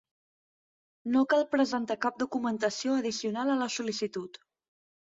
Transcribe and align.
No 1.17 1.21
cal 1.35 1.45
presentar 1.51 1.99
cap 2.09 2.19
documentació 2.25 2.99
addicional 3.03 3.55
a 3.55 3.61
la 3.65 3.73
sol·licitud. 3.79 4.45